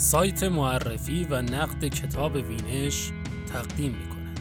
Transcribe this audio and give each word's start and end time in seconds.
سایت 0.00 0.42
معرفی 0.42 1.24
و 1.30 1.42
نقد 1.42 1.84
کتاب 1.84 2.34
وینش 2.34 3.10
تقدیم 3.52 3.92
می 3.92 4.08
کند. 4.08 4.40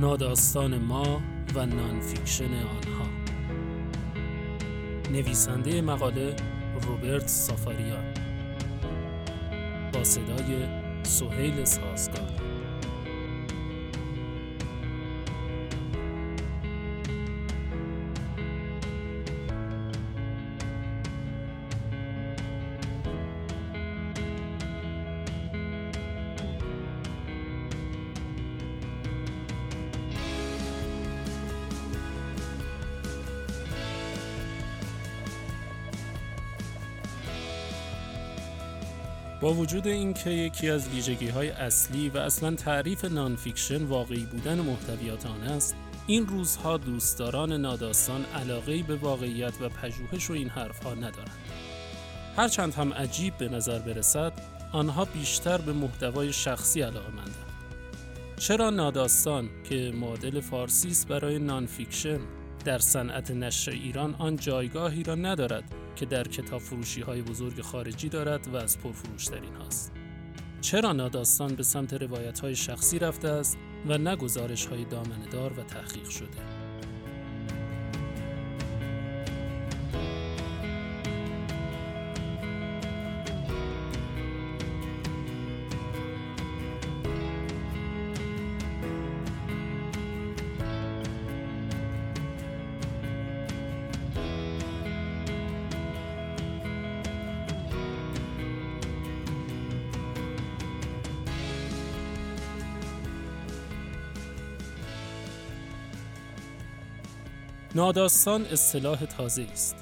ناداستان 0.00 0.78
ما 0.78 1.22
و 1.54 1.66
نانفیکشن 1.66 2.54
آنها. 2.54 3.08
نویسنده 5.12 5.82
مقاله 5.82 6.36
روبرت 6.82 7.28
سافاریان. 7.28 8.14
با 9.92 10.04
صدای 10.04 10.66
سهیل 11.02 11.64
سازگار. 11.64 12.30
با 39.44 39.52
وجود 39.54 39.86
اینکه 39.86 40.30
یکی 40.30 40.70
از 40.70 40.88
ویژگی 40.88 41.28
های 41.28 41.48
اصلی 41.50 42.08
و 42.08 42.18
اصلا 42.18 42.54
تعریف 42.54 43.04
نانفیکشن 43.04 43.84
واقعی 43.84 44.26
بودن 44.26 44.60
محتویات 44.60 45.26
آن 45.26 45.42
است 45.42 45.76
این 46.06 46.26
روزها 46.26 46.76
دوستداران 46.76 47.52
ناداستان 47.52 48.24
علاقه 48.24 48.82
به 48.82 48.96
واقعیت 48.96 49.52
و 49.60 49.68
پژوهش 49.68 50.30
و 50.30 50.32
این 50.32 50.48
حرفها 50.48 50.94
ندارند. 50.94 51.38
هرچند 52.36 52.74
هم 52.74 52.92
عجیب 52.92 53.38
به 53.38 53.48
نظر 53.48 53.78
برسد 53.78 54.32
آنها 54.72 55.04
بیشتر 55.04 55.58
به 55.58 55.72
محتوای 55.72 56.32
شخصی 56.32 56.80
علاقه 56.80 57.10
مندند 57.10 57.52
چرا 58.36 58.70
ناداستان 58.70 59.48
که 59.68 59.92
معادل 59.94 60.40
فارسی 60.40 60.88
است 60.88 61.08
برای 61.08 61.38
نانفیکشن 61.38 62.18
در 62.64 62.78
صنعت 62.78 63.30
نشر 63.30 63.70
ایران 63.70 64.14
آن 64.14 64.36
جایگاهی 64.36 65.02
را 65.02 65.14
ندارد؟ 65.14 65.83
که 65.96 66.06
در 66.06 66.28
کتاب 66.28 66.60
فروشی 66.60 67.00
های 67.00 67.22
بزرگ 67.22 67.60
خارجی 67.60 68.08
دارد 68.08 68.48
و 68.48 68.56
از 68.56 68.78
پرفروشترین 68.78 69.54
هاست. 69.54 69.92
چرا 70.60 70.92
ناداستان 70.92 71.54
به 71.54 71.62
سمت 71.62 71.94
روایت 71.94 72.40
های 72.40 72.56
شخصی 72.56 72.98
رفته 72.98 73.28
است 73.28 73.58
و 73.88 73.98
نه 73.98 74.16
گزارش 74.16 74.66
های 74.66 74.84
دامنه‌دار 74.84 75.52
و 75.52 75.62
تحقیق 75.62 76.08
شده؟ 76.08 76.53
ناداستان 107.76 108.44
اصطلاح 108.44 109.04
تازه 109.04 109.46
است. 109.52 109.76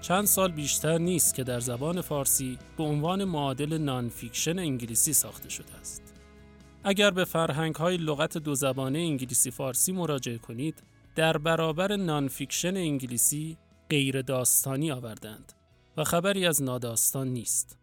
چند 0.00 0.24
سال 0.24 0.52
بیشتر 0.52 0.98
نیست 0.98 1.34
که 1.34 1.44
در 1.44 1.60
زبان 1.60 2.00
فارسی 2.00 2.58
به 2.76 2.84
عنوان 2.84 3.24
معادل 3.24 3.78
nonfiction 3.78 4.58
انگلیسی 4.58 5.12
ساخته 5.12 5.48
شده 5.48 5.74
است. 5.80 6.14
اگر 6.84 7.10
به 7.10 7.24
فرهنگ 7.24 7.74
های 7.74 7.96
لغت 7.96 8.38
دو 8.38 8.54
زبانه 8.54 8.98
انگلیسی 8.98 9.50
فارسی 9.50 9.92
مراجعه 9.92 10.38
کنید، 10.38 10.82
در 11.14 11.38
برابر 11.38 11.96
nonfiction 11.96 12.76
انگلیسی 12.76 13.58
غیر 13.90 14.22
داستانی 14.22 14.92
آوردند 14.92 15.52
و 15.96 16.04
خبری 16.04 16.46
از 16.46 16.62
ناداستان 16.62 17.28
نیست. 17.28 17.79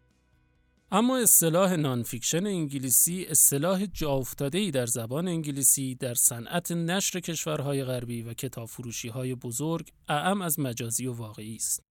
اما 0.92 1.18
اصطلاح 1.18 1.75
nonfiction 1.75 2.46
انگلیسی 2.46 3.25
اصطلاح 3.25 3.86
جا 3.86 4.24
ای 4.53 4.72
در 4.72 4.86
زبان 4.86 5.28
انگلیسی 5.28 5.96
در 5.96 6.14
صنعت 6.14 6.72
نشر 6.72 7.20
کشورهای 7.20 7.84
غربی 7.84 8.22
و 8.22 8.34
کتاب 8.34 8.68
فروشی 8.68 9.09
های 9.09 9.36
بزرگ 9.36 9.92
اعم 10.08 10.42
از 10.42 10.59
مجازی 10.59 11.08
و 11.08 11.14
واقعی 11.14 11.56
است. 11.56 11.84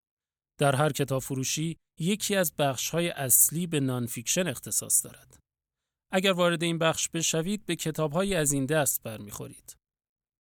در 0.59 0.75
هر 0.75 0.91
کتاب 0.91 1.21
فروشی 1.21 1.77
یکی 1.99 2.35
از 2.35 2.55
بخش 2.55 2.89
های 2.89 3.09
اصلی 3.09 3.67
به 3.67 3.79
نانفیکشن 3.79 4.47
اختصاص 4.47 5.05
دارد. 5.05 5.39
اگر 6.11 6.31
وارد 6.31 6.63
این 6.63 6.77
بخش 6.77 7.09
بشوید 7.09 7.65
به 7.65 7.75
کتاب 7.75 8.11
های 8.11 8.35
از 8.35 8.51
این 8.51 8.65
دست 8.65 9.03
برمیخورید. 9.03 9.75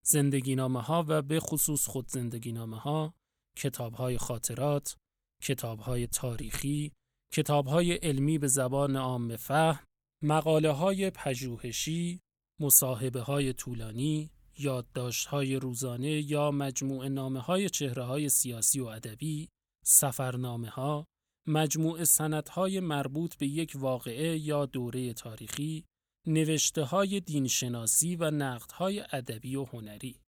زندگی 0.07 0.55
نامه 0.55 0.83
ها 0.83 1.05
و 1.09 1.23
به 1.23 1.41
خصوص 1.41 1.87
خود 1.87 2.09
زندگی 2.09 2.53
نامه 2.53 2.79
ها، 2.79 3.15
کتاب 3.57 3.95
های 3.95 4.19
خاطرات، 4.19 4.97
کتاب 5.43 5.79
های 5.79 6.07
تاریخی، 6.07 6.93
کتاب 7.35 7.67
های 7.67 7.93
علمی 7.93 8.39
به 8.39 8.47
زبان 8.49 8.97
عام 8.97 9.37
فهم، 9.37 9.85
مقاله 10.23 10.71
های 10.71 11.11
پژوهشی، 11.11 12.21
مصاحبه 12.61 13.21
های 13.21 13.53
طولانی، 13.53 14.31
یادداشت 14.59 15.27
های 15.27 15.57
روزانه 15.57 16.11
یا 16.31 16.51
مجموعه 16.51 17.09
نامه 17.09 17.41
های 17.41 17.71
چهره 17.71 18.03
های 18.05 18.29
سیاسی 18.29 18.81
و 18.81 18.87
ادبی، 18.87 19.49
سفرنامه 19.85 20.69
ها، 20.69 21.07
مجموعه 21.47 22.05
های 22.51 22.81
مربوط 22.81 23.37
به 23.37 23.47
یک 23.47 23.73
واقعه 23.75 24.39
یا 24.39 24.67
دوره 24.67 25.13
تاریخی، 25.13 25.85
نوشته 26.27 26.83
های 26.83 27.21
دینشناسی 27.21 28.17
و 28.17 28.31
نقد 28.31 28.73
های 28.73 29.01
ادبی 29.13 29.57
و 29.57 29.65
هنری. 29.65 30.21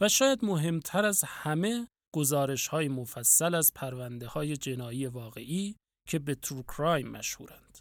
و 0.00 0.08
شاید 0.08 0.44
مهمتر 0.44 1.04
از 1.04 1.24
همه 1.26 1.88
گزارش 2.14 2.66
های 2.66 2.88
مفصل 2.88 3.54
از 3.54 3.72
پرونده 3.74 4.26
های 4.26 4.56
جنایی 4.56 5.06
واقعی 5.06 5.76
که 6.08 6.18
به 6.18 6.34
ترو 6.34 6.62
کرایم 6.62 7.08
مشهورند. 7.08 7.78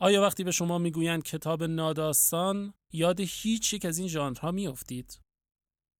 آیا 0.00 0.22
وقتی 0.22 0.44
به 0.44 0.50
شما 0.50 0.78
می‌گویند 0.78 1.22
کتاب 1.22 1.62
ناداستان 1.62 2.74
یاد 2.92 3.20
هیچ 3.20 3.72
یک 3.72 3.84
از 3.84 3.98
این 3.98 4.08
ژانرها 4.08 4.50
میافتید؟ 4.50 5.20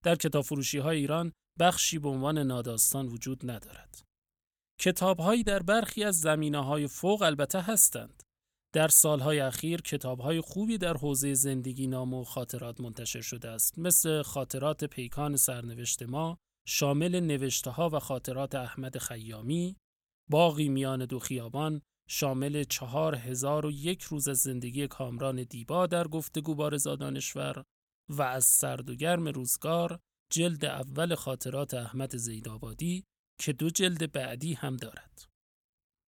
در 0.04 0.16
کتاب 0.16 0.44
فروشی 0.44 0.78
های 0.78 0.98
ایران 0.98 1.32
بخشی 1.60 1.98
به 1.98 2.08
عنوان 2.08 2.38
ناداستان 2.38 3.06
وجود 3.06 3.50
ندارد. 3.50 4.02
کتابهایی 4.80 5.42
در 5.42 5.62
برخی 5.62 6.04
از 6.04 6.20
زمینه 6.20 6.64
های 6.64 6.86
فوق 6.86 7.22
البته 7.22 7.60
هستند. 7.60 8.22
در 8.74 8.88
سالهای 8.88 9.40
اخیر 9.40 9.80
کتابهای 9.80 10.40
خوبی 10.40 10.78
در 10.78 10.96
حوزه 10.96 11.34
زندگی 11.34 11.86
نام 11.86 12.14
و 12.14 12.24
خاطرات 12.24 12.80
منتشر 12.80 13.20
شده 13.20 13.48
است 13.48 13.78
مثل 13.78 14.22
خاطرات 14.22 14.84
پیکان 14.84 15.36
سرنوشت 15.36 16.02
ما 16.02 16.38
شامل 16.66 17.20
نوشته 17.20 17.70
ها 17.70 17.88
و 17.88 17.98
خاطرات 17.98 18.54
احمد 18.54 18.98
خیامی 18.98 19.76
باقی 20.30 20.68
میان 20.68 21.04
دو 21.04 21.18
خیابان 21.18 21.82
شامل 22.08 22.64
چهار 22.64 23.14
هزار 23.14 23.66
و 23.66 23.70
یک 23.70 24.02
روز 24.02 24.28
زندگی 24.28 24.88
کامران 24.88 25.42
دیبا 25.42 25.86
در 25.86 26.08
گفتگو 26.08 26.54
با 26.54 26.68
رضا 26.68 26.96
دانشور 26.96 27.64
و 28.08 28.22
از 28.22 28.44
سرد 28.44 28.90
و 28.90 28.94
گرم 28.94 29.28
روزگار 29.28 30.00
جلد 30.32 30.64
اول 30.64 31.14
خاطرات 31.14 31.74
احمد 31.74 32.16
زیدآبادی 32.16 33.04
که 33.40 33.52
دو 33.52 33.70
جلد 33.70 34.12
بعدی 34.12 34.54
هم 34.54 34.76
دارد. 34.76 35.24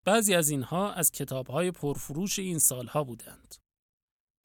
بعضی 0.05 0.35
از 0.35 0.49
اینها 0.49 0.91
از 0.91 1.11
کتابهای 1.11 1.71
پرفروش 1.71 2.39
این 2.39 2.59
سالها 2.59 3.03
بودند. 3.03 3.55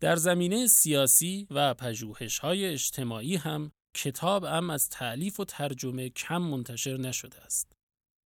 در 0.00 0.16
زمینه 0.16 0.66
سیاسی 0.66 1.46
و 1.50 1.75
پژوهش‌های 1.75 2.66
اجتماعی 2.66 3.37
هم 3.37 3.73
کتاب 3.96 4.44
هم 4.44 4.70
از 4.70 4.88
تعلیف 4.88 5.40
و 5.40 5.44
ترجمه 5.44 6.08
کم 6.08 6.38
منتشر 6.43 6.96
نشده 6.96 7.40
است. 7.40 7.73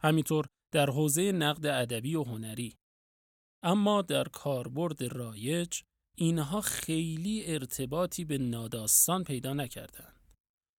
همینطور 0.02 0.46
در 0.74 0.90
حوزه 0.90 1.32
نقد 1.32 1.66
ادبی 1.66 2.14
و 2.14 2.22
هنری 2.22 2.76
اما 3.62 4.02
در 4.02 4.24
کاربرد 4.24 5.02
رایج 5.02 5.80
اینها 6.16 6.60
خیلی 6.60 7.44
ارتباطی 7.46 8.24
به 8.24 8.38
ناداستان 8.38 9.24
پیدا 9.24 9.52
نکردند. 9.52 10.20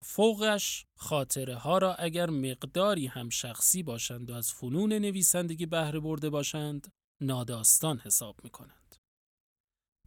فوقش 0.03 0.86
خاطره 0.97 1.56
ها 1.56 1.77
را 1.77 1.95
اگر 1.95 2.30
مقداری 2.30 3.07
هم 3.07 3.30
شخصی 3.30 3.83
باشند 3.83 4.30
و 4.30 4.33
از 4.33 4.53
فنون 4.53 4.94
نویسندگی 4.94 5.65
بهره 5.65 6.00
برده 6.00 6.30
باشند 6.30 6.94
ناداستان 7.21 8.00
حساب 8.00 8.36
می 8.44 8.50
کنند. 8.50 8.95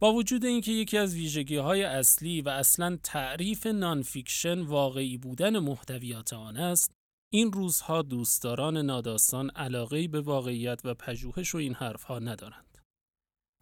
با 0.01 0.13
وجود 0.13 0.45
اینکه 0.45 0.71
یکی 0.71 0.97
از 0.97 1.13
ویژگی 1.13 1.57
های 1.57 1.83
اصلی 1.83 2.41
و 2.41 2.49
اصلا 2.49 2.97
تعریف 3.03 3.65
نانفیکشن 3.67 4.59
واقعی 4.59 5.17
بودن 5.17 5.59
محتویات 5.59 6.33
آن 6.33 6.57
است 6.57 6.98
این 7.31 7.51
روزها 7.51 8.01
دوستداران 8.01 8.77
ناداستان 8.77 9.49
علاقه 9.49 10.07
به 10.07 10.21
واقعیت 10.21 10.81
و 10.83 10.93
پژوهش 10.93 11.55
و 11.55 11.57
این 11.57 11.73
حرفها 11.73 12.19
ندارند. 12.19 12.77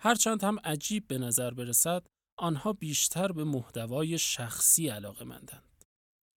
هرچند 0.02 0.44
هم 0.44 0.60
عجیب 0.60 1.08
به 1.08 1.18
نظر 1.18 1.54
برسد، 1.54 2.08
آنها 2.40 2.74
بیشتر 2.74 3.32
به 3.32 3.44
محتوای 3.44 4.18
شخصی 4.18 4.90
علاقه 4.90 5.26
مندند. 5.26 5.86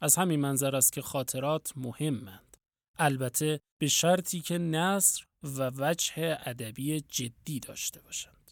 از 0.02 0.16
همین 0.16 0.40
منظر 0.40 0.76
است 0.76 0.94
که 0.94 1.02
خاطرات 1.02 1.74
مهمند. 1.76 2.58
البته 2.98 3.60
به 3.82 3.88
شرطی 3.88 4.42
که 4.42 4.58
نصر 4.58 5.24
و 5.44 5.72
وجه 5.76 6.38
ادبی 6.46 7.02
جدی 7.02 7.60
داشته 7.60 8.02
باشند. 8.02 8.52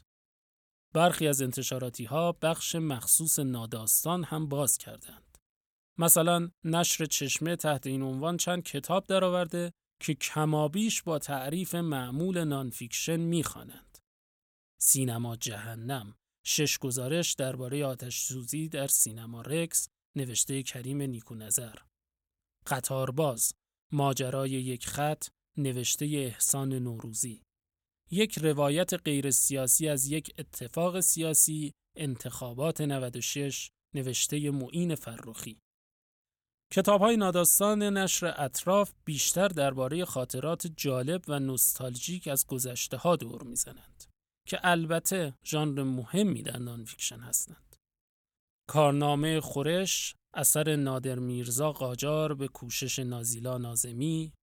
برخی 0.93 1.27
از 1.27 1.41
انتشاراتی 1.41 2.05
ها 2.05 2.31
بخش 2.31 2.75
مخصوص 2.75 3.39
ناداستان 3.39 4.23
هم 4.23 4.47
باز 4.47 4.77
کردند. 4.77 5.26
مثلا 5.99 6.49
نشر 6.63 7.05
چشمه 7.05 7.55
تحت 7.55 7.87
این 7.87 8.01
عنوان 8.01 8.37
چند 8.37 8.63
کتاب 8.63 9.05
درآورده 9.05 9.71
که 10.01 10.13
کمابیش 10.13 11.03
با 11.03 11.19
تعریف 11.19 11.75
معمول 11.75 12.43
نانفیکشن 12.43 13.17
می‌خوانند. 13.19 13.97
سینما 14.79 15.35
جهنم. 15.35 16.15
شش 16.45 16.77
گزارش 16.77 17.33
درباره 17.33 17.85
آتش 17.85 18.19
سوزی 18.19 18.69
در 18.69 18.87
سینما 18.87 19.41
رکس 19.41 19.87
نوشته 20.15 20.63
کریم 20.63 21.01
نیکو 21.01 21.35
نظر 21.35 21.75
قطارباز. 22.67 23.53
ماجرای 23.91 24.49
یک 24.49 24.87
خط 24.87 25.27
نوشته 25.57 26.05
احسان 26.05 26.73
نوروزی. 26.73 27.41
یک 28.11 28.37
روایت 28.37 28.93
غیر 28.93 29.31
سیاسی 29.31 29.87
از 29.87 30.07
یک 30.07 30.33
اتفاق 30.37 30.99
سیاسی 30.99 31.71
انتخابات 31.95 32.81
96 32.81 33.69
نوشته 33.95 34.51
معین 34.51 34.95
فرخی. 34.95 35.59
کتاب 36.73 37.01
های 37.01 37.17
ناداستان 37.17 37.83
نشر 37.83 38.33
اطراف 38.37 38.93
بیشتر 39.05 39.47
درباره 39.47 40.05
خاطرات 40.05 40.67
جالب 40.67 41.21
و 41.27 41.39
نوستالژیک 41.39 42.27
از 42.27 42.45
گذشته 42.47 42.97
ها 42.97 43.15
دور 43.15 43.43
می‌زنند 43.43 44.03
که 44.47 44.59
البته 44.63 45.33
ژانر 45.45 45.83
مهمی 45.83 46.43
در 46.43 46.57
نانفیکشن 46.57 47.19
هستند. 47.19 47.75
کارنامه 48.69 49.41
خورش 49.41 50.15
اثر 50.33 50.75
نادر 50.75 51.19
میرزا 51.19 51.71
قاجار 51.71 52.33
به 52.33 52.47
کوشش 52.47 52.99
نازیلا 52.99 53.57
نازمی 53.57 54.33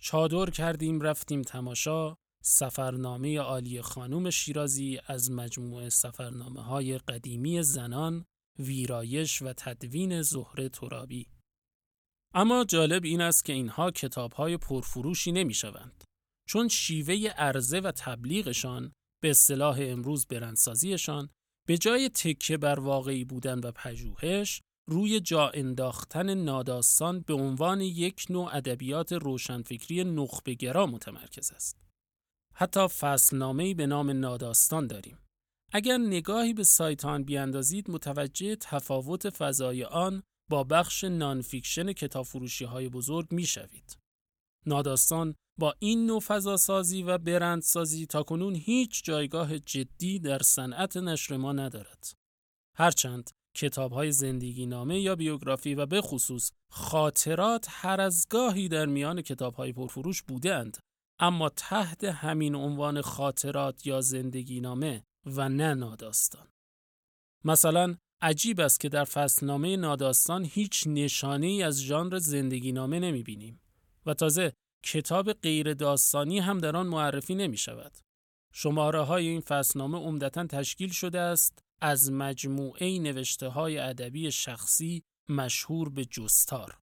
چادر 0.00 0.50
کردیم 0.50 1.00
رفتیم 1.00 1.42
تماشا 1.42 2.16
سفرنامه 2.42 3.38
عالی 3.38 3.82
خانوم 3.82 4.30
شیرازی 4.30 5.00
از 5.06 5.30
مجموعه 5.30 5.88
سفرنامه 5.88 6.62
های 6.62 6.98
قدیمی 6.98 7.62
زنان 7.62 8.24
ویرایش 8.58 9.42
و 9.42 9.52
تدوین 9.52 10.22
زهره 10.22 10.68
ترابی 10.68 11.26
اما 12.34 12.64
جالب 12.64 13.04
این 13.04 13.20
است 13.20 13.44
که 13.44 13.52
اینها 13.52 13.90
کتاب 13.90 14.32
های 14.32 14.56
پرفروشی 14.56 15.32
نمی 15.32 15.54
شوند 15.54 16.04
چون 16.48 16.68
شیوه 16.68 17.28
عرضه 17.28 17.80
و 17.80 17.92
تبلیغشان 17.96 18.92
به 19.22 19.30
اصطلاح 19.30 19.78
امروز 19.80 20.26
برندسازیشان 20.26 21.30
به 21.66 21.78
جای 21.78 22.08
تکه 22.08 22.56
بر 22.56 22.80
واقعی 22.80 23.24
بودن 23.24 23.58
و 23.58 23.72
پژوهش 23.72 24.60
روی 24.90 25.20
جا 25.20 25.48
انداختن 25.48 26.34
ناداستان 26.34 27.20
به 27.20 27.34
عنوان 27.34 27.80
یک 27.80 28.26
نوع 28.30 28.56
ادبیات 28.56 29.12
روشنفکری 29.12 30.04
نخبه‌گرا 30.04 30.86
متمرکز 30.86 31.52
است. 31.52 31.80
حتی 32.54 32.88
فصلنامه‌ای 32.88 33.74
به 33.74 33.86
نام 33.86 34.10
ناداستان 34.10 34.86
داریم. 34.86 35.18
اگر 35.72 35.98
نگاهی 35.98 36.54
به 36.54 36.64
سایت 36.64 37.04
آن 37.04 37.24
بیاندازید 37.24 37.90
متوجه 37.90 38.56
تفاوت 38.56 39.30
فضای 39.30 39.84
آن 39.84 40.22
با 40.50 40.64
بخش 40.64 41.04
نانفیکشن 41.04 41.92
کتاب 41.92 42.26
فروشی 42.26 42.64
های 42.64 42.88
بزرگ 42.88 43.32
می 43.32 43.46
شوید. 43.46 43.98
ناداستان 44.66 45.34
با 45.58 45.74
این 45.78 46.06
نوع 46.06 46.20
فضاسازی 46.20 47.02
و 47.02 47.18
برندسازی 47.18 48.06
تا 48.06 48.22
کنون 48.22 48.54
هیچ 48.54 49.04
جایگاه 49.04 49.58
جدی 49.58 50.18
در 50.18 50.38
صنعت 50.38 50.96
نشر 50.96 51.36
ما 51.36 51.52
ندارد. 51.52 52.12
هرچند 52.76 53.30
کتاب 53.56 53.92
های 53.92 54.12
زندگی 54.12 54.66
نامه 54.66 55.00
یا 55.00 55.16
بیوگرافی 55.16 55.74
و 55.74 55.86
به 55.86 56.00
خصوص 56.00 56.50
خاطرات 56.70 57.66
هر 57.68 58.00
از 58.00 58.26
گاهی 58.30 58.68
در 58.68 58.86
میان 58.86 59.22
کتاب 59.22 59.54
های 59.54 59.72
پرفروش 59.72 60.22
بودند 60.22 60.78
اما 61.18 61.48
تحت 61.48 62.04
همین 62.04 62.54
عنوان 62.54 63.00
خاطرات 63.00 63.86
یا 63.86 64.00
زندگی 64.00 64.60
نامه 64.60 65.04
و 65.26 65.48
نه 65.48 65.74
ناداستان. 65.74 66.48
مثلا 67.44 67.96
عجیب 68.22 68.60
است 68.60 68.80
که 68.80 68.88
در 68.88 69.04
فصلنامه 69.04 69.76
ناداستان 69.76 70.44
هیچ 70.44 70.86
نشانه 70.86 71.46
ای 71.46 71.62
از 71.62 71.82
ژانر 71.82 72.18
زندگی 72.18 72.72
نامه 72.72 72.98
نمی 72.98 73.22
بینیم 73.22 73.60
و 74.06 74.14
تازه 74.14 74.52
کتاب 74.84 75.32
غیر 75.32 75.74
داستانی 75.74 76.38
هم 76.38 76.58
در 76.58 76.76
آن 76.76 76.86
معرفی 76.86 77.34
نمی 77.34 77.56
شود. 77.56 77.98
شماره 78.52 79.00
های 79.00 79.28
این 79.28 79.40
فصلنامه 79.40 79.98
عمدتا 79.98 80.46
تشکیل 80.46 80.90
شده 80.90 81.20
است 81.20 81.58
از 81.80 82.12
مجموعه 82.12 82.98
نوشته 82.98 83.48
های 83.48 83.78
ادبی 83.78 84.32
شخصی 84.32 85.02
مشهور 85.28 85.88
به 85.88 86.04
جستار 86.04 86.78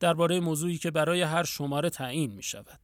درباره 0.00 0.40
موضوعی 0.40 0.78
که 0.78 0.90
برای 0.90 1.22
هر 1.22 1.44
شماره 1.44 1.90
تعیین 1.90 2.32
می 2.32 2.42
شود. 2.42 2.80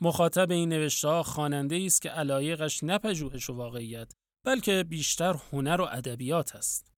مخاطب 0.00 0.50
این 0.50 0.68
نوشته 0.68 1.08
ها 1.08 1.22
خواننده 1.22 1.82
است 1.86 2.02
که 2.02 2.10
علایقش 2.10 2.84
نه 2.84 2.98
پژوهش 2.98 3.50
و 3.50 3.54
واقعیت 3.54 4.12
بلکه 4.46 4.84
بیشتر 4.88 5.34
هنر 5.52 5.80
و 5.80 5.84
ادبیات 5.84 6.56
است. 6.56 6.89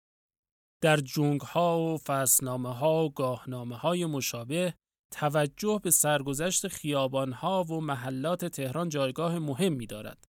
در 0.82 0.96
جنگ 0.96 1.40
ها 1.40 1.80
و 1.80 1.98
فصلنامه 1.98 2.74
ها 2.74 3.04
و 3.04 3.12
گاهنامه 3.12 3.76
های 3.76 4.06
مشابه 4.06 4.74
توجه 5.12 5.80
به 5.82 5.90
سرگذشت 5.90 6.68
خیابانها 6.68 7.64
و 7.64 7.80
محلات 7.80 8.44
تهران 8.44 8.88
جایگاه 8.88 9.38
مهمی 9.38 9.86
دارد. 9.86 10.24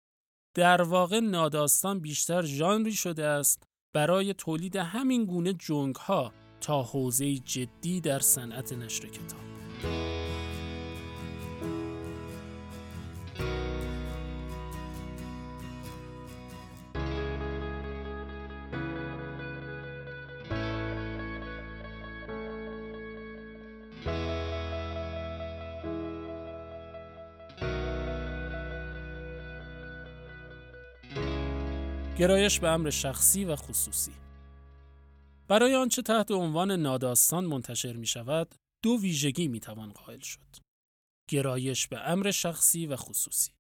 در 0.56 0.81
واقع 0.81 1.19
ناداستان 1.19 2.00
بیشتر 2.00 2.42
ژانری 2.42 2.94
شده 2.94 3.25
است 3.25 3.63
برای 3.94 4.34
تولید 4.34 4.75
همین 4.75 5.25
گونه 5.25 5.54
جنگ 5.54 5.96
ها 5.96 6.34
تا 6.62 6.84
حوزه 6.84 7.38
جدی 7.38 8.01
در 8.01 8.19
صنعت 8.19 8.74
نشر 8.74 9.07
کتاب. 9.07 9.49
گرایش 32.19 32.60
به 32.60 32.68
امر 32.68 32.89
شخصی 32.89 33.45
و 33.45 33.56
خصوصی. 33.56 34.12
برای 35.48 35.75
آنچه 35.75 36.01
تحت 36.01 36.32
عنوان 36.32 36.72
ناداستان 36.72 37.46
منتشر 37.46 37.94
می 37.94 38.08
شود 38.08 38.55
دو 38.84 38.98
ویژگی 39.01 39.48
می 39.48 39.60
توان 39.60 39.89
قائل 39.89 40.20
شد. 40.20 40.55
گرایش 41.29 41.88
به 41.88 42.10
امر 42.10 42.32
شخصی 42.32 42.86
و 42.86 42.96
خصوصی. 42.96 43.51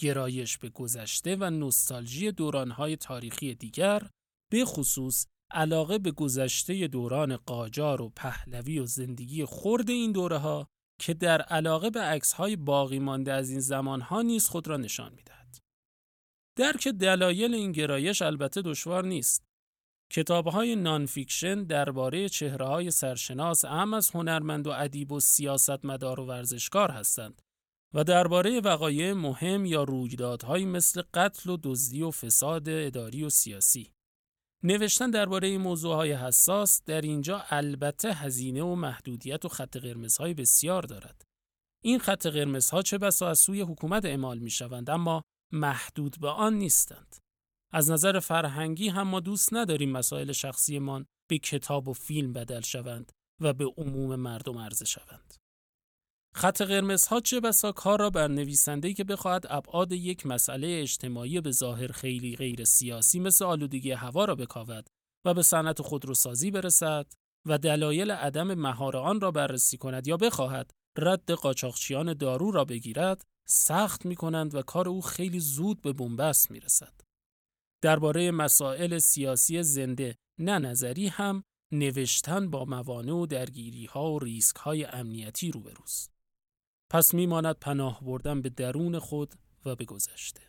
گرایش 0.00 0.58
به 0.58 0.68
گذشته 0.68 1.36
و 1.36 1.50
نوستالژی 1.50 2.32
دورانهای 2.32 2.96
تاریخی 2.96 3.54
دیگر 3.54 4.10
به 4.52 4.64
خصوص 4.64 5.26
علاقه 5.50 5.98
به 5.98 6.10
گذشته 6.10 6.88
دوران 6.88 7.36
قاجار 7.36 8.02
و 8.02 8.08
پهلوی 8.08 8.78
و 8.78 8.86
زندگی 8.86 9.44
خرد 9.44 9.90
این 9.90 10.12
دوره 10.12 10.38
ها 10.38 10.66
که 11.00 11.14
در 11.14 11.42
علاقه 11.42 11.90
به 11.90 12.00
عکس 12.00 12.32
های 12.32 12.56
باقی 12.56 12.98
مانده 12.98 13.32
از 13.32 13.50
این 13.50 13.60
زمان 13.60 14.00
ها 14.00 14.22
نیز 14.22 14.48
خود 14.48 14.68
را 14.68 14.76
نشان 14.76 15.12
می‌دهد. 15.12 15.43
درک 16.56 16.88
دلایل 16.88 17.54
این 17.54 17.72
گرایش 17.72 18.22
البته 18.22 18.62
دشوار 18.62 19.04
نیست. 19.04 19.44
کتابهای 20.10 20.76
نانفیکشن 20.76 21.64
درباره 21.64 22.28
چهره 22.28 22.66
های 22.66 22.90
سرشناس 22.90 23.64
اهم 23.64 23.94
از 23.94 24.10
هنرمند 24.10 24.66
و 24.66 24.70
ادیب 24.70 25.12
و 25.12 25.20
سیاستمدار 25.20 26.20
و 26.20 26.26
ورزشکار 26.26 26.90
هستند 26.90 27.42
و 27.94 28.04
درباره 28.04 28.60
وقایع 28.60 29.12
مهم 29.12 29.66
یا 29.66 29.82
رویدادهایی 29.82 30.64
مثل 30.64 31.02
قتل 31.14 31.50
و 31.50 31.58
دزدی 31.62 32.02
و 32.02 32.10
فساد 32.10 32.68
اداری 32.68 33.24
و 33.24 33.28
سیاسی. 33.28 33.92
نوشتن 34.62 35.10
درباره 35.10 35.48
این 35.48 35.60
موضوعهای 35.60 36.12
حساس 36.12 36.82
در 36.86 37.00
اینجا 37.00 37.44
البته 37.50 38.12
هزینه 38.12 38.62
و 38.62 38.74
محدودیت 38.74 39.44
و 39.44 39.48
خط 39.48 39.76
قرمزهای 39.76 40.34
بسیار 40.34 40.82
دارد. 40.82 41.24
این 41.84 41.98
خط 41.98 42.26
قرمزها 42.26 42.82
چه 42.82 42.98
بسا 42.98 43.28
از 43.28 43.38
سوی 43.38 43.60
حکومت 43.60 44.04
اعمال 44.04 44.38
می 44.38 44.50
شوند 44.50 44.90
اما 44.90 45.22
محدود 45.54 46.16
به 46.20 46.28
آن 46.28 46.54
نیستند. 46.54 47.16
از 47.72 47.90
نظر 47.90 48.20
فرهنگی 48.20 48.88
هم 48.88 49.08
ما 49.08 49.20
دوست 49.20 49.54
نداریم 49.54 49.90
مسائل 49.90 50.32
شخصیمان 50.32 51.06
به 51.30 51.38
کتاب 51.38 51.88
و 51.88 51.92
فیلم 51.92 52.32
بدل 52.32 52.60
شوند 52.60 53.12
و 53.40 53.52
به 53.52 53.64
عموم 53.64 54.16
مردم 54.16 54.58
عرضه 54.58 54.84
شوند. 54.84 55.34
خط 56.36 56.62
قرمزها 56.62 57.20
چه 57.20 57.40
بسا 57.40 57.72
کار 57.72 57.98
را 57.98 58.10
بر 58.10 58.28
نویسنده‌ای 58.28 58.94
که 58.94 59.04
بخواهد 59.04 59.46
ابعاد 59.48 59.92
یک 59.92 60.26
مسئله 60.26 60.78
اجتماعی 60.82 61.40
به 61.40 61.50
ظاهر 61.50 61.92
خیلی 61.92 62.36
غیر 62.36 62.64
سیاسی 62.64 63.20
مثل 63.20 63.44
آلودگی 63.44 63.90
هوا 63.90 64.24
را 64.24 64.34
بکاود 64.34 64.86
و 65.24 65.34
به 65.34 65.42
صنعت 65.42 65.82
خودروسازی 65.82 66.50
برسد 66.50 67.06
و 67.46 67.58
دلایل 67.58 68.10
عدم 68.10 68.54
مهار 68.54 68.96
آن 68.96 69.20
را 69.20 69.30
بررسی 69.30 69.76
کند 69.76 70.06
یا 70.06 70.16
بخواهد 70.16 70.70
رد 70.98 71.30
قاچاقچیان 71.30 72.14
دارو 72.14 72.50
را 72.50 72.64
بگیرد 72.64 73.24
سخت 73.46 74.06
می 74.06 74.16
کنند 74.16 74.54
و 74.54 74.62
کار 74.62 74.88
او 74.88 75.02
خیلی 75.02 75.40
زود 75.40 75.82
به 75.82 75.92
بنبست 75.92 76.50
می 76.50 76.60
رسد. 76.60 77.00
درباره 77.82 78.30
مسائل 78.30 78.98
سیاسی 78.98 79.62
زنده 79.62 80.16
نه 80.38 80.58
نظری 80.58 81.08
هم 81.08 81.44
نوشتن 81.72 82.50
با 82.50 82.64
موانع 82.64 83.12
و 83.12 83.26
درگیری 83.26 83.86
ها 83.86 84.12
و 84.12 84.18
ریسک 84.18 84.56
های 84.56 84.84
امنیتی 84.84 85.50
روبروست. 85.50 86.12
پس 86.90 87.14
میماند 87.14 87.58
پناه 87.58 88.04
بردن 88.04 88.42
به 88.42 88.48
درون 88.48 88.98
خود 88.98 89.34
و 89.64 89.76
به 89.76 89.84
گذشته. 89.84 90.40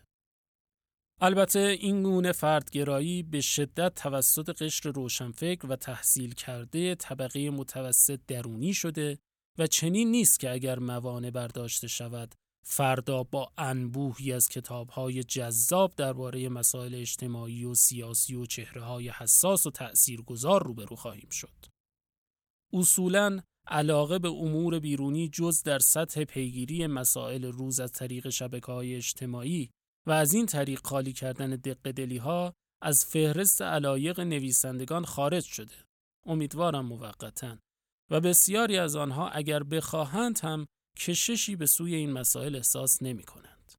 البته 1.21 1.59
این 1.59 2.03
گونه 2.03 2.31
فردگرایی 2.31 3.23
به 3.23 3.41
شدت 3.41 3.95
توسط 3.95 4.61
قشر 4.61 4.89
روشنفکر 4.89 5.67
و 5.67 5.75
تحصیل 5.75 6.33
کرده 6.33 6.95
طبقه 6.95 7.49
متوسط 7.49 8.19
درونی 8.27 8.73
شده 8.73 9.19
و 9.57 9.67
چنین 9.67 10.11
نیست 10.11 10.39
که 10.39 10.51
اگر 10.51 10.79
موانع 10.79 11.29
برداشته 11.29 11.87
شود 11.87 12.35
فردا 12.67 13.24
با 13.24 13.51
انبوهی 13.57 14.34
از 14.34 14.50
کتابهای 14.50 15.24
جذاب 15.24 15.93
درباره 15.95 16.50
مسائل 16.50 16.95
اجتماعی 16.95 17.65
و 17.65 17.74
سیاسی 17.74 18.36
و 18.36 18.45
چهرههای 18.45 19.10
حساس 19.10 19.65
و 19.65 19.72
تأثیرگذار 19.72 20.63
روبرو 20.63 20.95
خواهیم 20.95 21.29
شد. 21.29 21.65
اصولاً 22.74 23.39
علاقه 23.67 24.19
به 24.19 24.29
امور 24.29 24.79
بیرونی 24.79 25.29
جز 25.29 25.63
در 25.63 25.79
سطح 25.79 26.24
پیگیری 26.24 26.88
مسائل 26.88 27.45
روز 27.45 27.79
از 27.79 27.91
طریق 27.91 28.29
شبکه 28.29 28.72
های 28.72 28.95
اجتماعی 28.95 29.69
و 30.07 30.12
از 30.12 30.34
این 30.34 30.45
طریق 30.45 30.88
خالی 30.88 31.13
کردن 31.13 31.50
دق 31.50 32.17
ها 32.19 32.53
از 32.81 33.05
فهرست 33.05 33.62
علایق 33.62 34.19
نویسندگان 34.19 35.05
خارج 35.05 35.43
شده. 35.43 35.75
امیدوارم 36.25 36.86
موقتا 36.86 37.57
و 38.12 38.22
بسیاری 38.22 38.77
از 38.77 38.95
آنها 38.95 39.29
اگر 39.29 39.63
بخواهند 39.63 40.39
هم 40.39 40.65
کششی 40.97 41.55
به 41.55 41.65
سوی 41.65 41.95
این 41.95 42.11
مسائل 42.11 42.55
احساس 42.55 43.03
نمی 43.03 43.23
کنند. 43.23 43.73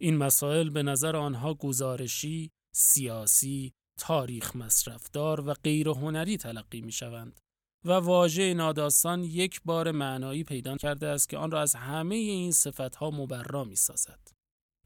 این 0.00 0.16
مسائل 0.16 0.70
به 0.70 0.82
نظر 0.82 1.16
آنها 1.16 1.54
گزارشی، 1.54 2.50
سیاسی، 2.74 3.72
تاریخ 3.98 4.56
مصرفدار 4.56 5.48
و 5.48 5.54
غیر 5.54 5.88
هنری 5.88 6.36
تلقی 6.36 6.80
می 6.80 6.92
شوند 6.92 7.40
و 7.84 7.92
واژه 7.92 8.54
ناداستان 8.54 9.24
یک 9.24 9.60
بار 9.64 9.90
معنایی 9.90 10.44
پیدا 10.44 10.76
کرده 10.76 11.06
است 11.06 11.28
که 11.28 11.38
آن 11.38 11.50
را 11.50 11.60
از 11.60 11.74
همه 11.74 12.14
این 12.14 12.52
صفتها 12.52 13.10
مبرا 13.10 13.64
می 13.64 13.76
سازد. 13.76 14.28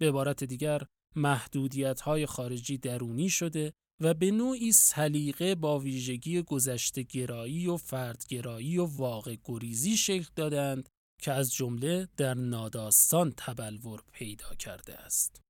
به 0.00 0.08
عبارت 0.08 0.44
دیگر 0.44 0.82
محدودیت 1.16 2.00
های 2.00 2.26
خارجی 2.26 2.78
درونی 2.78 3.28
شده 3.28 3.72
و 4.00 4.14
به 4.14 4.30
نوعی 4.30 4.72
سلیقه 4.72 5.54
با 5.54 5.78
ویژگی 5.78 6.42
گذشته 6.42 7.02
گرایی 7.02 7.66
و 7.66 7.76
فردگرایی 7.76 8.78
و 8.78 8.84
واقع 8.84 9.36
گریزی 9.44 9.96
شکل 9.96 10.28
دادند 10.36 10.88
که 11.20 11.32
از 11.32 11.54
جمله 11.54 12.08
در 12.16 12.34
ناداستان 12.34 13.32
تبلور 13.36 14.02
پیدا 14.12 14.54
کرده 14.54 14.94
است. 14.94 15.40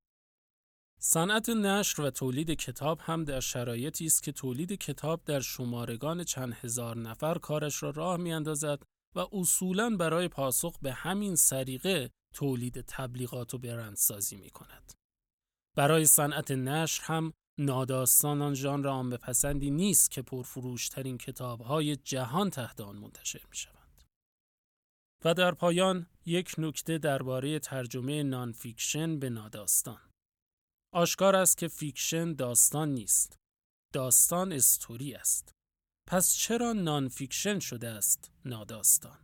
صنعت 1.02 1.48
نشر 1.48 2.02
و 2.02 2.10
تولید 2.10 2.50
کتاب 2.50 3.00
هم 3.02 3.24
در 3.24 3.40
شرایطی 3.40 4.06
است 4.06 4.22
که 4.22 4.32
تولید 4.32 4.72
کتاب 4.72 5.24
در 5.24 5.40
شمارگان 5.40 6.24
چند 6.24 6.52
هزار 6.52 6.96
نفر 6.96 7.38
کارش 7.38 7.82
را 7.82 7.90
راه 7.90 8.16
میاندازد 8.16 8.82
و 9.14 9.26
اصولا 9.32 9.96
برای 9.96 10.28
پاسخ 10.28 10.78
به 10.82 10.92
همین 10.92 11.36
سریقه 11.36 12.10
تولید 12.34 12.80
تبلیغات 12.80 13.54
و 13.54 13.58
برندسازی 13.58 14.36
می 14.36 14.50
کند. 14.50 14.92
برای 15.76 16.06
صنعت 16.06 16.50
نشر 16.50 17.02
هم 17.04 17.32
ناداستان 17.58 18.42
آن 18.42 18.54
ژانر 18.54 18.88
عام 18.88 19.16
پسندی 19.16 19.70
نیست 19.70 20.10
که 20.10 20.22
پرفروشترین 20.22 21.18
کتابهای 21.18 21.96
جهان 21.96 22.50
تحت 22.50 22.80
آن 22.80 22.96
منتشر 22.96 23.40
می 23.50 23.56
شوند. 23.56 23.79
و 25.24 25.34
در 25.34 25.54
پایان 25.54 26.06
یک 26.26 26.54
نکته 26.58 26.98
درباره 26.98 27.58
ترجمه 27.58 28.22
nonfiction 28.22 29.18
به 29.18 29.30
ناداستان. 29.30 30.10
آشکار 30.94 31.36
است 31.36 31.58
که 31.58 31.68
fiction 31.68 32.32
داستان 32.32 32.88
نیست. 32.88 33.36
داستان 33.92 34.52
استوری 34.52 35.14
است. 35.14 35.52
پس 36.06 36.34
چرا 36.34 36.72
nonfiction 36.72 37.58
شده 37.58 37.88
است 37.88 38.30
ناداستان؟ 38.44 39.22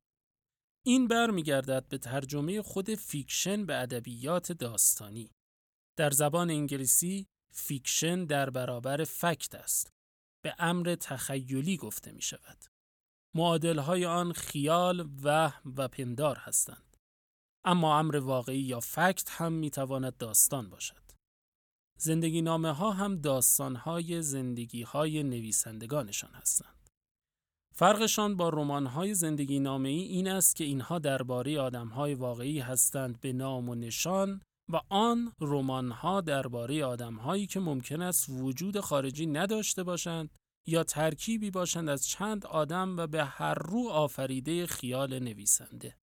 این 0.86 1.08
برمیگردد 1.08 1.88
به 1.88 1.98
ترجمه 1.98 2.62
خود 2.62 2.94
fiction 2.94 3.66
به 3.66 3.76
ادبیات 3.76 4.52
داستانی. 4.52 5.30
در 5.98 6.10
زبان 6.10 6.50
انگلیسی 6.50 7.26
fiction 7.52 8.24
در 8.24 8.50
برابر 8.50 9.04
fact 9.04 9.54
است. 9.54 9.90
به 10.44 10.54
امر 10.58 10.96
تخیلی 11.00 11.76
گفته 11.76 12.12
می 12.12 12.22
شود. 12.22 12.75
معادل 13.36 13.78
های 13.78 14.06
آن 14.06 14.32
خیال، 14.32 15.08
وهم 15.22 15.74
و 15.76 15.88
پندار 15.88 16.36
هستند. 16.36 16.96
اما 17.64 17.98
امر 17.98 18.16
واقعی 18.16 18.60
یا 18.60 18.80
fact 18.80 19.30
هم 19.30 19.52
می 19.52 19.70
تواند 19.70 20.16
داستان 20.16 20.70
باشد. 20.70 21.02
زندگی 21.98 22.42
نامه 22.42 22.72
ها 22.72 22.90
هم 22.90 23.20
داستان 23.20 23.76
های 23.76 24.22
زندگی 24.22 24.82
های 24.82 25.22
نویسندگانشان 25.22 26.30
هستند. 26.34 26.90
فرقشان 27.74 28.36
با 28.36 28.48
رمان 28.48 28.86
های 28.86 29.14
زندگی 29.14 29.58
نامه 29.58 29.88
ای 29.88 30.00
این 30.00 30.28
است 30.28 30.56
که 30.56 30.64
اینها 30.64 30.98
درباره 30.98 31.60
آدم 31.60 31.88
های 31.88 32.14
واقعی 32.14 32.60
هستند 32.60 33.20
به 33.20 33.32
نام 33.32 33.68
و 33.68 33.74
نشان 33.74 34.40
و 34.72 34.80
آن 34.88 35.32
رمان 35.40 35.90
ها 35.90 36.20
درباره 36.20 36.84
آدم 36.84 37.14
هایی 37.14 37.46
که 37.46 37.60
ممکن 37.60 38.02
است 38.02 38.28
وجود 38.28 38.80
خارجی 38.80 39.26
نداشته 39.26 39.82
باشند 39.82 40.30
یا 40.66 40.84
ترکیبی 40.84 41.50
باشند 41.50 41.88
از 41.88 42.06
چند 42.06 42.46
آدم 42.46 42.96
و 42.96 43.06
به 43.06 43.24
هر 43.24 43.54
رو 43.54 43.88
آفریده 43.88 44.66
خیال 44.66 45.18
نویسنده. 45.18 45.96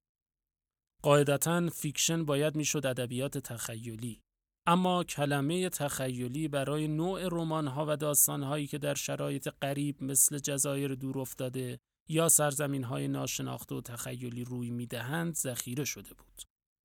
قاعدتا 1.01 1.70
fiction 1.70 2.25
باید 2.25 2.55
می‌شد 2.55 2.86
ادبیات 2.86 3.38
تخیلی 3.38 4.22
اما 4.67 5.03
کلمه 5.03 5.70
تخیلی 5.70 6.48
برای 6.48 6.88
نوع 6.88 7.27
رمان‌ها 7.32 7.86
و 7.89 7.98
داستان‌هایی 7.98 8.67
که 8.67 8.77
در 8.77 8.93
شرایط 8.93 9.50
غریب 9.62 10.03
مثل 10.03 10.39
جزایر 10.39 10.96
دور 10.96 11.20
افتاده 11.20 11.79
یا 12.10 12.29
سرزمین‌های 12.29 13.08
ناشناخته 13.08 13.75
و 13.75 13.82
تخیلی 13.82 14.43
روی 14.43 14.70
می‌دهند 14.72 15.36
ذخیره 15.36 15.86
شده 15.86 16.13
بود. 16.13 16.41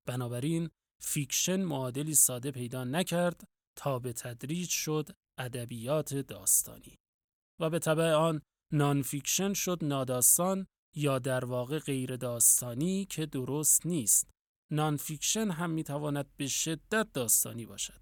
بنابراین 0.07 0.69
fiction 1.01 1.61
معادلی 1.61 2.15
ساده 2.15 2.51
پیدا 2.51 2.83
نکرد 2.83 3.43
تا 3.75 3.99
به 3.99 4.13
تدریج 4.13 4.69
شد 4.69 5.09
ادبیات 5.37 6.15
داستانی 6.15 6.99
و 7.59 7.69
به 7.69 7.79
تبع 7.79 8.13
آن 8.13 8.41
nonfiction 8.73 9.53
شد 9.53 9.79
ناداستان 9.81 10.67
یا 10.95 11.19
در 11.19 11.45
واقع 11.45 11.79
غیر 11.79 12.15
داستانی 12.15 13.05
که 13.05 13.25
درست 13.25 13.85
نیست 13.85 14.29
nonfiction 14.71 15.51
هم 15.51 15.69
می‌تواند 15.69 16.29
به 16.37 16.47
شدت 16.47 17.07
داستانی 17.13 17.65
باشد. 17.65 18.01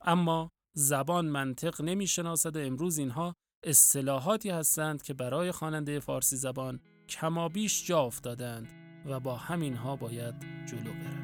اما 0.00 0.50
زبان 0.76 1.26
منطق 1.26 1.80
نمی‌شناسد 1.80 2.56
و 2.56 2.58
امروز 2.58 2.98
اینها 2.98 3.34
اصطلاحاتی 3.64 4.50
هستند 4.50 5.02
که 5.02 5.14
برای 5.14 5.52
خواننده 5.52 6.00
فارسی 6.00 6.36
زبان 6.36 6.80
کمابیش 7.08 7.86
جا 7.86 8.00
افتادند 8.00 8.68
و 9.06 9.20
با 9.20 9.36
همینها 9.36 9.96
باید 9.96 10.34
جلو 10.66 10.92
برویم. 10.92 11.19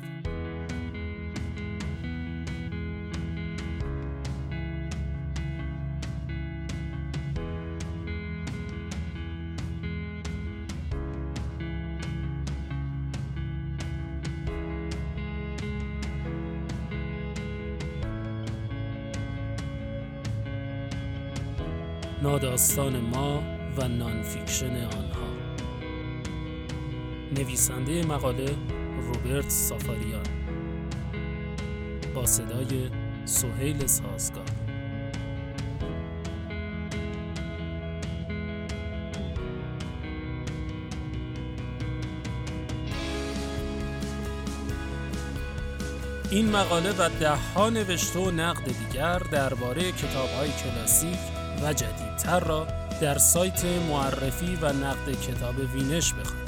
ناداستان 22.37 23.01
ما 23.01 23.43
و 23.77 23.89
نانفیکشن 23.89 24.77
آنها. 24.77 25.27
نویسنده 27.37 28.07
مقاله 28.07 28.57
روبرت 29.01 29.51
سافاریان 29.51 30.27
با 32.15 32.27
صدای 32.27 32.91
سهیل 33.25 33.87
سازگار. 33.87 34.45
این 46.31 46.51
مقاله 46.51 46.93
و 46.93 47.09
ده 47.21 47.35
ها 47.35 47.71
نوشته 47.71 48.19
و 48.19 48.31
نقد 48.31 48.65
دیگر 48.65 49.19
درباره 49.19 49.93
کتاب 49.93 50.29
های 50.29 50.51
کلاسیک 50.53 51.36
و 51.63 51.73
جدیدتر 51.73 52.41
را 52.41 52.67
در 53.01 53.19
سایت 53.19 53.65
معرفی 53.65 54.59
و 54.63 54.73
نقد 54.73 55.11
کتاب 55.11 55.55
وینش 55.75 56.13
بخوانید. 56.13 56.46